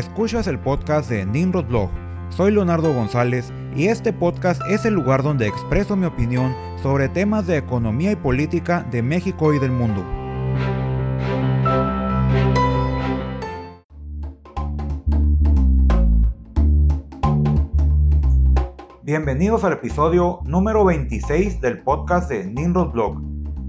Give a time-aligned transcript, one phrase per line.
[0.00, 1.90] Escuchas el podcast de Nimrod Blog.
[2.30, 7.46] Soy Leonardo González y este podcast es el lugar donde expreso mi opinión sobre temas
[7.46, 10.02] de economía y política de México y del mundo.
[19.02, 23.20] Bienvenidos al episodio número 26 del podcast de Nimrod Blog.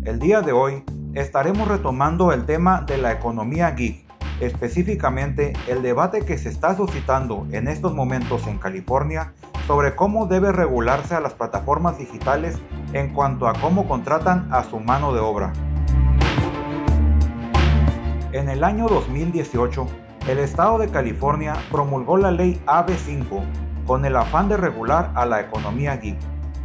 [0.05, 4.10] El día de hoy estaremos retomando el tema de la economía geek
[4.41, 9.33] específicamente el debate que se está suscitando en estos momentos en California
[9.67, 12.57] sobre cómo debe regularse a las plataformas digitales
[12.93, 15.53] en cuanto a cómo contratan a su mano de obra.
[18.31, 19.87] En el año 2018,
[20.27, 23.43] el estado de California promulgó la ley AB5
[23.85, 26.17] con el afán de regular a la economía geek,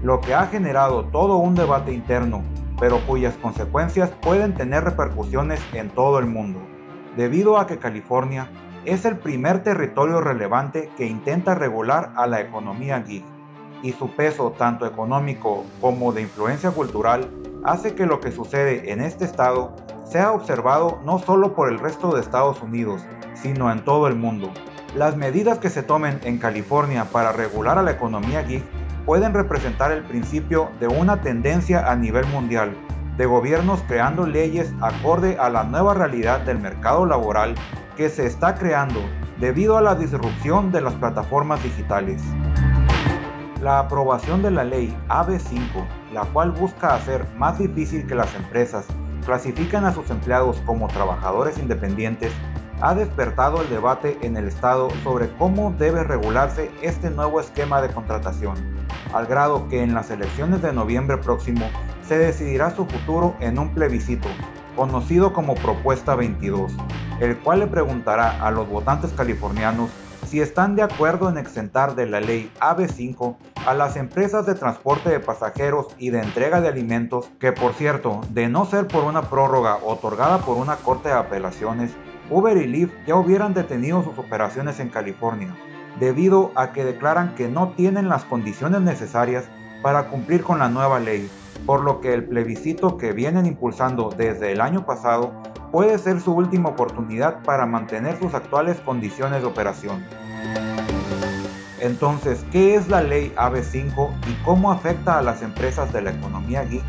[0.02, 2.42] lo que ha generado todo un debate interno,
[2.78, 6.60] pero cuyas consecuencias pueden tener repercusiones en todo el mundo
[7.16, 8.48] debido a que California
[8.84, 13.24] es el primer territorio relevante que intenta regular a la economía geek,
[13.82, 17.30] y su peso tanto económico como de influencia cultural
[17.64, 22.14] hace que lo que sucede en este estado sea observado no solo por el resto
[22.14, 23.02] de Estados Unidos,
[23.34, 24.51] sino en todo el mundo.
[24.95, 28.64] Las medidas que se tomen en California para regular a la economía geek
[29.04, 32.74] pueden representar el principio de una tendencia a nivel mundial
[33.16, 37.54] de gobiernos creando leyes acorde a la nueva realidad del mercado laboral
[37.96, 39.00] que se está creando
[39.38, 42.23] debido a la disrupción de las plataformas digitales.
[43.62, 48.86] La aprobación de la ley AB5, la cual busca hacer más difícil que las empresas
[49.24, 52.32] clasifiquen a sus empleados como trabajadores independientes,
[52.80, 57.88] ha despertado el debate en el Estado sobre cómo debe regularse este nuevo esquema de
[57.88, 58.54] contratación,
[59.14, 61.70] al grado que en las elecciones de noviembre próximo
[62.07, 64.28] se decidirá su futuro en un plebiscito,
[64.76, 66.72] conocido como Propuesta 22,
[67.21, 69.91] el cual le preguntará a los votantes californianos
[70.26, 75.08] si están de acuerdo en exentar de la ley AB5 a las empresas de transporte
[75.08, 79.22] de pasajeros y de entrega de alimentos, que por cierto, de no ser por una
[79.22, 81.92] prórroga otorgada por una corte de apelaciones,
[82.28, 85.54] Uber y Lyft ya hubieran detenido sus operaciones en California,
[86.00, 89.44] debido a que declaran que no tienen las condiciones necesarias
[89.80, 91.30] para cumplir con la nueva ley
[91.64, 95.32] por lo que el plebiscito que vienen impulsando desde el año pasado
[95.72, 100.04] puede ser su última oportunidad para mantener sus actuales condiciones de operación.
[101.80, 106.64] Entonces, ¿qué es la ley AB5 y cómo afecta a las empresas de la economía
[106.64, 106.84] geek?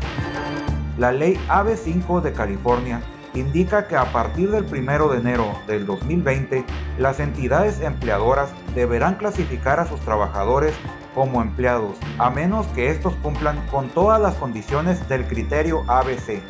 [0.96, 3.00] La ley AB5 de California
[3.40, 6.64] indica que a partir del 1 de enero del 2020,
[6.98, 10.74] las entidades empleadoras deberán clasificar a sus trabajadores
[11.14, 16.40] como empleados, a menos que estos cumplan con todas las condiciones del criterio ABC.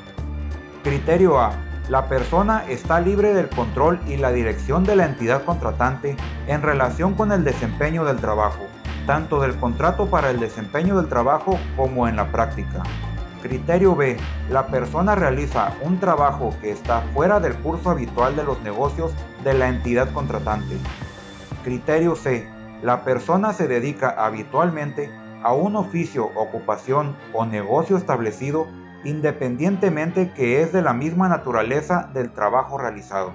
[0.82, 1.52] Criterio A.
[1.88, 6.16] La persona está libre del control y la dirección de la entidad contratante
[6.46, 8.66] en relación con el desempeño del trabajo,
[9.06, 12.82] tanto del contrato para el desempeño del trabajo como en la práctica.
[13.42, 14.16] Criterio B.
[14.50, 19.12] La persona realiza un trabajo que está fuera del curso habitual de los negocios
[19.44, 20.76] de la entidad contratante.
[21.64, 25.10] Criterio C la persona se dedica habitualmente
[25.42, 28.66] a un oficio, ocupación o negocio establecido
[29.04, 33.32] independientemente que es de la misma naturaleza del trabajo realizado.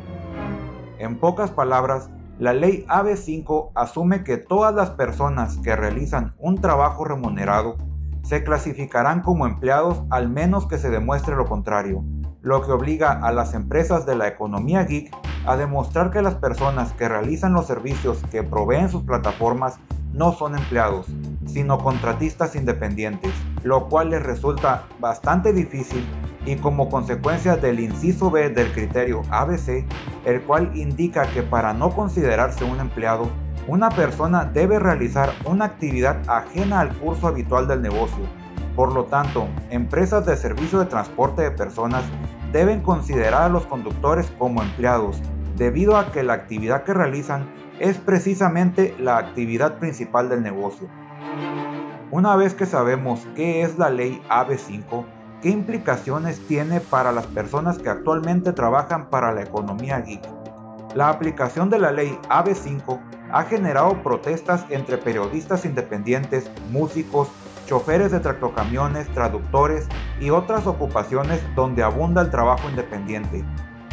[0.98, 2.10] En pocas palabras,
[2.40, 7.76] la ley AB5 asume que todas las personas que realizan un trabajo remunerado
[8.24, 12.04] se clasificarán como empleados al menos que se demuestre lo contrario,
[12.42, 16.94] lo que obliga a las empresas de la economía geek a demostrar que las personas
[16.94, 19.78] que realizan los servicios que proveen sus plataformas
[20.14, 21.08] no son empleados,
[21.46, 23.32] sino contratistas independientes,
[23.64, 26.06] lo cual les resulta bastante difícil
[26.46, 29.86] y como consecuencia del inciso B del criterio ABC,
[30.26, 33.28] el cual indica que para no considerarse un empleado,
[33.68, 38.24] una persona debe realizar una actividad ajena al curso habitual del negocio,
[38.76, 42.04] por lo tanto, empresas de servicio de transporte de personas
[42.52, 45.22] deben considerar a los conductores como empleados,
[45.58, 47.48] debido a que la actividad que realizan
[47.80, 50.88] es precisamente la actividad principal del negocio.
[52.10, 55.06] Una vez que sabemos qué es la ley AB5,
[55.42, 60.24] qué implicaciones tiene para las personas que actualmente trabajan para la economía geek.
[60.96, 63.00] La aplicación de la ley AB5
[63.34, 67.30] ha generado protestas entre periodistas independientes, músicos,
[67.66, 69.88] choferes de tractocamiones, traductores
[70.20, 73.44] y otras ocupaciones donde abunda el trabajo independiente,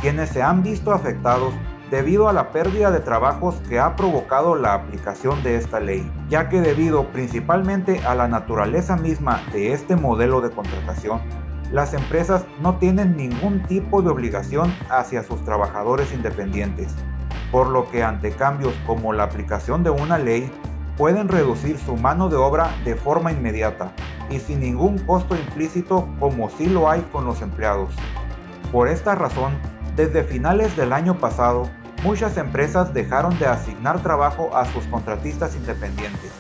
[0.00, 1.54] quienes se han visto afectados
[1.90, 6.50] debido a la pérdida de trabajos que ha provocado la aplicación de esta ley, ya
[6.50, 11.20] que debido principalmente a la naturaleza misma de este modelo de contratación,
[11.72, 16.94] las empresas no tienen ningún tipo de obligación hacia sus trabajadores independientes.
[17.50, 20.50] Por lo que ante cambios como la aplicación de una ley,
[20.96, 23.92] pueden reducir su mano de obra de forma inmediata
[24.28, 27.94] y sin ningún costo implícito como sí lo hay con los empleados.
[28.70, 29.52] Por esta razón,
[29.96, 31.68] desde finales del año pasado,
[32.04, 36.30] muchas empresas dejaron de asignar trabajo a sus contratistas independientes,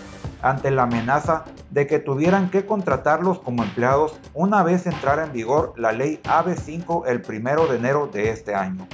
[0.42, 5.74] ante la amenaza de que tuvieran que contratarlos como empleados una vez entrara en vigor
[5.76, 8.86] la ley AB5 el 1 de enero de este año.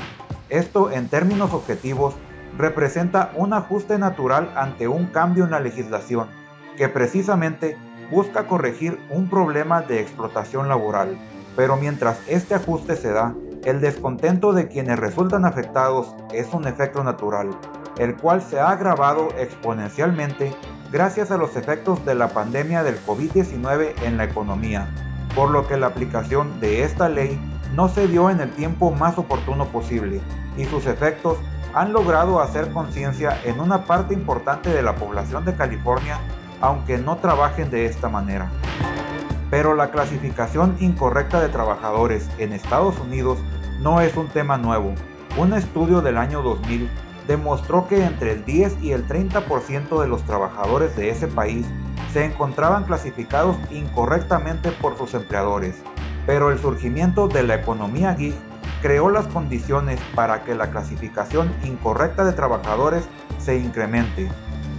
[0.49, 2.15] Esto en términos objetivos
[2.57, 6.29] representa un ajuste natural ante un cambio en la legislación
[6.77, 7.77] que precisamente
[8.11, 11.19] busca corregir un problema de explotación laboral.
[11.57, 13.35] Pero mientras este ajuste se da,
[13.65, 17.51] el descontento de quienes resultan afectados es un efecto natural,
[17.99, 20.55] el cual se ha agravado exponencialmente
[20.93, 24.89] gracias a los efectos de la pandemia del COVID-19 en la economía,
[25.35, 27.41] por lo que la aplicación de esta ley
[27.75, 30.21] no se dio en el tiempo más oportuno posible
[30.57, 31.39] y sus efectos
[31.75, 36.19] han logrado hacer conciencia en una parte importante de la población de California,
[36.61, 38.51] aunque no trabajen de esta manera.
[39.51, 43.39] Pero la clasificación incorrecta de trabajadores en Estados Unidos
[43.81, 44.95] no es un tema nuevo.
[45.37, 46.89] Un estudio del año 2000
[47.29, 51.67] demostró que entre el 10 y el 30% de los trabajadores de ese país
[52.13, 55.83] se encontraban clasificados incorrectamente por sus empleadores,
[56.27, 58.35] pero el surgimiento de la economía geek
[58.83, 63.09] creó las condiciones para que la clasificación incorrecta de trabajadores
[63.39, 64.29] se incremente,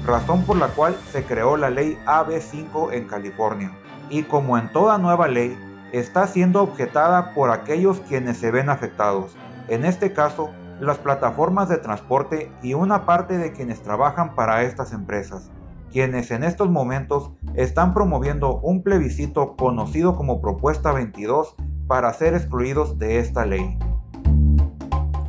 [0.05, 3.71] razón por la cual se creó la ley AB5 en California,
[4.09, 5.57] y como en toda nueva ley,
[5.91, 9.35] está siendo objetada por aquellos quienes se ven afectados,
[9.67, 14.93] en este caso las plataformas de transporte y una parte de quienes trabajan para estas
[14.93, 15.49] empresas,
[15.91, 21.55] quienes en estos momentos están promoviendo un plebiscito conocido como Propuesta 22
[21.87, 23.77] para ser excluidos de esta ley.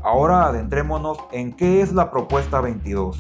[0.03, 3.19] Ahora adentrémonos en qué es la Propuesta 22.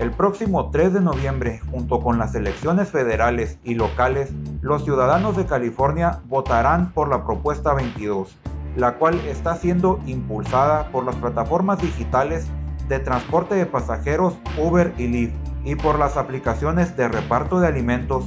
[0.00, 5.46] El próximo 3 de noviembre, junto con las elecciones federales y locales, los ciudadanos de
[5.46, 8.36] California votarán por la Propuesta 22,
[8.76, 12.48] la cual está siendo impulsada por las plataformas digitales
[12.88, 18.26] de transporte de pasajeros Uber y Lyft y por las aplicaciones de reparto de alimentos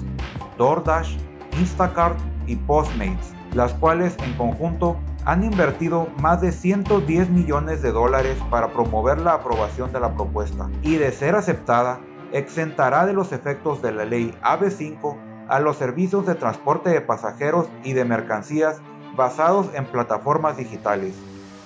[0.58, 1.18] DoorDash,
[1.60, 2.18] Instacart
[2.48, 8.72] y Postmates, las cuales en conjunto han invertido más de 110 millones de dólares para
[8.72, 12.00] promover la aprobación de la propuesta y de ser aceptada,
[12.32, 15.18] exentará de los efectos de la ley AB5
[15.50, 18.82] a los servicios de transporte de pasajeros y de mercancías
[19.16, 21.16] basados en plataformas digitales,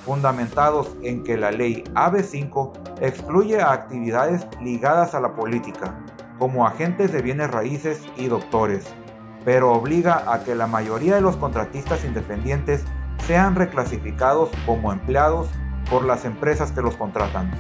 [0.05, 2.71] fundamentados en que la ley AB5
[3.01, 5.95] excluye a actividades ligadas a la política,
[6.39, 8.85] como agentes de bienes raíces y doctores,
[9.45, 12.83] pero obliga a que la mayoría de los contratistas independientes
[13.25, 15.49] sean reclasificados como empleados
[15.89, 17.51] por las empresas que los contratan.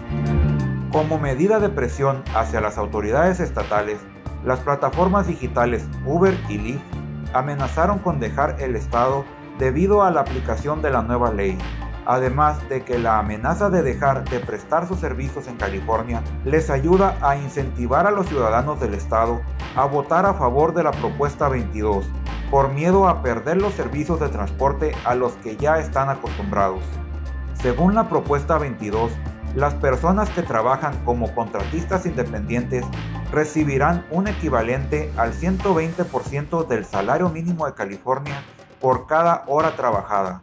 [0.91, 3.99] Como medida de presión hacia las autoridades estatales,
[4.43, 6.81] las plataformas digitales Uber y Lyft
[7.33, 9.23] amenazaron con dejar el Estado
[9.59, 11.57] debido a la aplicación de la nueva ley,
[12.05, 17.17] además de que la amenaza de dejar de prestar sus servicios en California les ayuda
[17.21, 19.41] a incentivar a los ciudadanos del estado
[19.75, 22.05] a votar a favor de la propuesta 22,
[22.49, 26.83] por miedo a perder los servicios de transporte a los que ya están acostumbrados.
[27.61, 29.11] Según la propuesta 22,
[29.55, 32.85] las personas que trabajan como contratistas independientes
[33.31, 38.43] recibirán un equivalente al 120% del salario mínimo de California
[38.79, 40.41] por cada hora trabajada.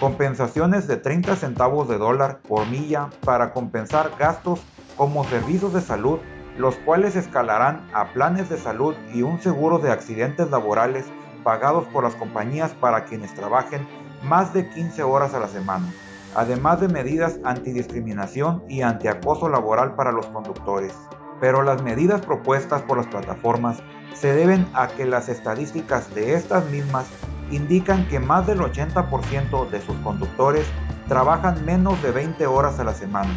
[0.00, 4.60] Compensaciones de 30 centavos de dólar por milla para compensar gastos
[4.96, 6.20] como servicios de salud,
[6.56, 11.06] los cuales escalarán a planes de salud y un seguro de accidentes laborales
[11.42, 13.88] pagados por las compañías para quienes trabajen
[14.22, 15.92] más de 15 horas a la semana,
[16.36, 20.94] además de medidas antidiscriminación y antiacoso laboral para los conductores.
[21.40, 23.82] Pero las medidas propuestas por las plataformas
[24.14, 27.06] se deben a que las estadísticas de estas mismas
[27.50, 30.66] indican que más del 80% de sus conductores
[31.08, 33.30] trabajan menos de 20 horas a la semana,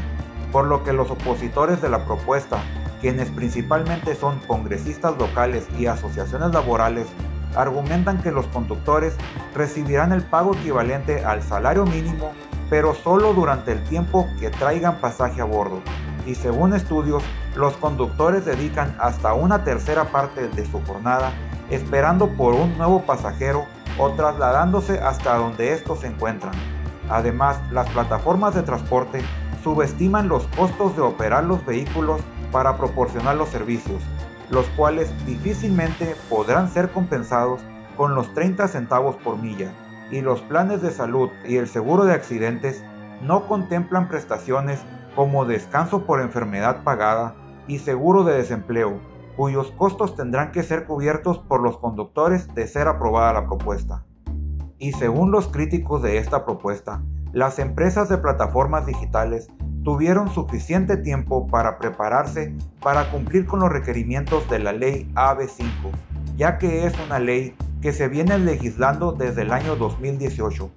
[0.51, 2.61] por lo que los opositores de la propuesta,
[2.99, 7.07] quienes principalmente son congresistas locales y asociaciones laborales,
[7.55, 9.15] argumentan que los conductores
[9.55, 12.31] recibirán el pago equivalente al salario mínimo,
[12.69, 15.81] pero solo durante el tiempo que traigan pasaje a bordo.
[16.25, 17.23] Y según estudios,
[17.55, 21.31] los conductores dedican hasta una tercera parte de su jornada
[21.69, 23.65] esperando por un nuevo pasajero
[24.01, 26.53] o trasladándose hasta donde estos se encuentran.
[27.07, 29.21] Además, las plataformas de transporte
[29.63, 32.19] subestiman los costos de operar los vehículos
[32.51, 34.01] para proporcionar los servicios,
[34.49, 37.61] los cuales difícilmente podrán ser compensados
[37.95, 39.71] con los 30 centavos por milla,
[40.09, 42.83] y los planes de salud y el seguro de accidentes
[43.21, 44.79] no contemplan prestaciones
[45.15, 47.35] como descanso por enfermedad pagada
[47.67, 48.99] y seguro de desempleo,
[49.41, 54.05] cuyos costos tendrán que ser cubiertos por los conductores de ser aprobada la propuesta.
[54.77, 57.01] Y según los críticos de esta propuesta,
[57.33, 59.47] las empresas de plataformas digitales
[59.83, 65.89] tuvieron suficiente tiempo para prepararse para cumplir con los requerimientos de la ley AB5,
[66.37, 70.69] ya que es una ley que se viene legislando desde el año 2018,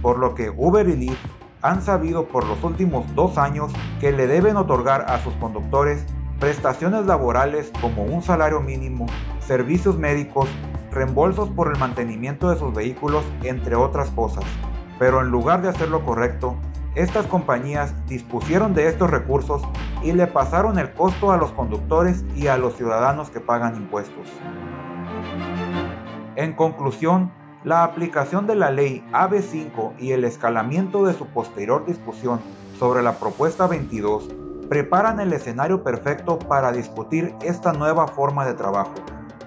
[0.00, 1.26] por lo que Uber y Lyft
[1.60, 6.06] han sabido por los últimos dos años que le deben otorgar a sus conductores
[6.42, 9.06] prestaciones laborales como un salario mínimo,
[9.38, 10.48] servicios médicos,
[10.90, 14.42] reembolsos por el mantenimiento de sus vehículos, entre otras cosas.
[14.98, 16.56] Pero en lugar de hacer lo correcto,
[16.96, 19.62] estas compañías dispusieron de estos recursos
[20.02, 24.26] y le pasaron el costo a los conductores y a los ciudadanos que pagan impuestos.
[26.34, 27.30] En conclusión,
[27.62, 32.40] la aplicación de la ley AB5 y el escalamiento de su posterior discusión
[32.80, 34.41] sobre la propuesta 22
[34.72, 38.94] preparan el escenario perfecto para discutir esta nueva forma de trabajo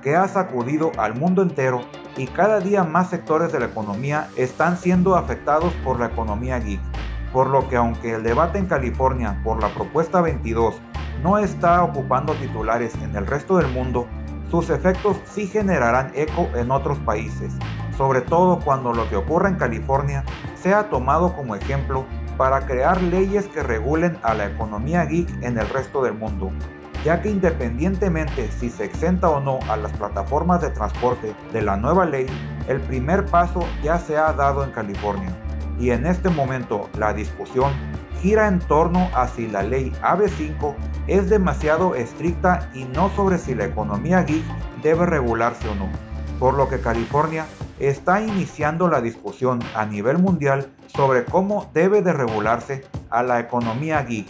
[0.03, 1.81] que ha sacudido al mundo entero
[2.15, 6.79] y cada día más sectores de la economía están siendo afectados por la economía geek,
[7.33, 10.75] por lo que aunque el debate en California por la propuesta 22
[11.23, 14.05] no está ocupando titulares en el resto del mundo,
[14.51, 17.51] sus efectos sí generarán eco en otros países,
[17.97, 22.05] sobre todo cuando lo que ocurra en California sea tomado como ejemplo
[22.37, 26.51] para crear leyes que regulen a la economía geek en el resto del mundo,
[27.03, 31.77] ya que independientemente si se exenta o no a las plataformas de transporte de la
[31.77, 32.25] nueva ley,
[32.67, 35.29] el primer paso ya se ha dado en California.
[35.79, 37.71] Y en este momento la discusión
[38.21, 40.73] gira en torno a si la ley AB5
[41.07, 44.43] es demasiado estricta y no sobre si la economía geek
[44.81, 45.89] debe regularse o no,
[46.39, 47.45] por lo que California
[47.79, 54.01] está iniciando la discusión a nivel mundial sobre cómo debe de regularse a la economía
[54.03, 54.27] geek.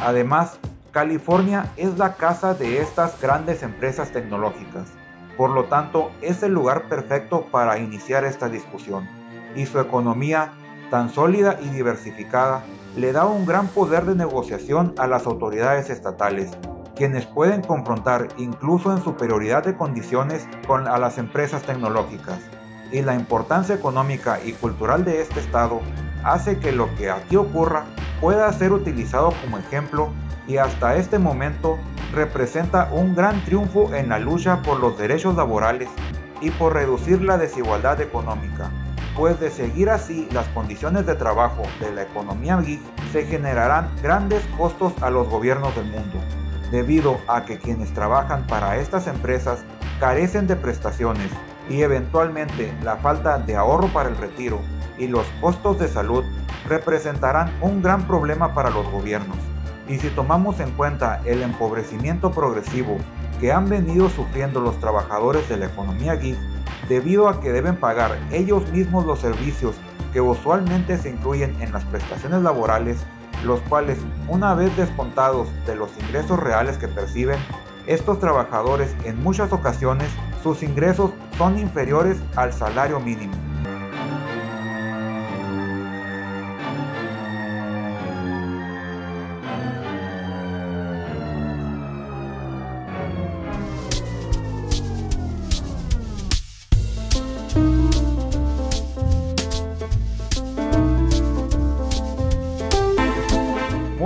[0.00, 0.58] Además,
[0.92, 4.88] California es la casa de estas grandes empresas tecnológicas,
[5.36, 9.08] por lo tanto es el lugar perfecto para iniciar esta discusión,
[9.54, 10.52] y su economía,
[10.90, 12.62] tan sólida y diversificada,
[12.96, 16.50] le da un gran poder de negociación a las autoridades estatales,
[16.98, 22.40] quienes pueden confrontar incluso en superioridad de condiciones con a las empresas tecnológicas.
[22.90, 25.80] Y la importancia económica y cultural de este estado
[26.24, 27.84] hace que lo que aquí ocurra
[28.20, 30.08] pueda ser utilizado como ejemplo
[30.48, 31.78] y hasta este momento
[32.12, 35.88] representa un gran triunfo en la lucha por los derechos laborales
[36.40, 38.72] y por reducir la desigualdad económica
[39.18, 42.80] pues de seguir así las condiciones de trabajo de la economía geek
[43.12, 46.18] se generarán grandes costos a los gobiernos del mundo,
[46.70, 49.60] debido a que quienes trabajan para estas empresas
[50.00, 51.30] carecen de prestaciones
[51.68, 54.60] y eventualmente la falta de ahorro para el retiro
[54.96, 56.24] y los costos de salud
[56.68, 59.36] representarán un gran problema para los gobiernos.
[59.88, 62.98] Y si tomamos en cuenta el empobrecimiento progresivo
[63.40, 66.36] que han venido sufriendo los trabajadores de la economía geek,
[66.88, 69.76] debido a que deben pagar ellos mismos los servicios
[70.12, 72.98] que usualmente se incluyen en las prestaciones laborales,
[73.44, 77.38] los cuales, una vez descontados de los ingresos reales que perciben,
[77.86, 80.10] estos trabajadores en muchas ocasiones
[80.42, 83.32] sus ingresos son inferiores al salario mínimo.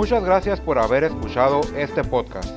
[0.03, 2.51] Muchas gracias por haber escuchado este podcast.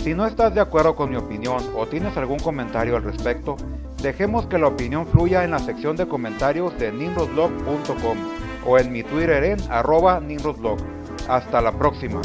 [0.00, 3.56] Si no estás de acuerdo con mi opinión o tienes algún comentario al respecto,
[4.00, 8.18] dejemos que la opinión fluya en la sección de comentarios de nimrodblog.com
[8.64, 10.78] o en mi Twitter en arroba nimrodblog.
[11.28, 12.20] Hasta la próxima.